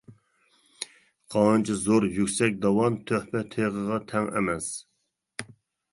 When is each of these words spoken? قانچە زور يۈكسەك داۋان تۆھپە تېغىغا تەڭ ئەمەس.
قانچە 1.35 1.75
زور 1.83 2.07
يۈكسەك 2.17 2.57
داۋان 2.65 2.97
تۆھپە 3.11 3.45
تېغىغا 3.55 4.03
تەڭ 4.13 4.29
ئەمەس. 4.41 4.75